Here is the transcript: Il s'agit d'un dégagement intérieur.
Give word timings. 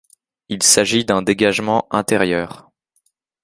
Il 0.49 0.63
s'agit 0.63 1.05
d'un 1.05 1.21
dégagement 1.21 1.85
intérieur. 1.91 2.71